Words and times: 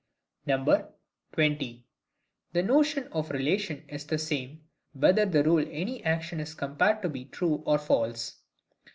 20. 1.35 1.85
The 2.53 2.63
Notion 2.63 3.07
of 3.09 3.29
Relation 3.29 3.87
is 3.87 4.07
the 4.07 4.17
same, 4.17 4.61
whether 4.93 5.27
the 5.27 5.43
Rule 5.43 5.63
any 5.71 6.03
Action 6.03 6.39
is 6.39 6.55
compared 6.55 7.03
to 7.03 7.09
be 7.09 7.25
true 7.25 7.61
or 7.67 7.77
false. 7.77 8.41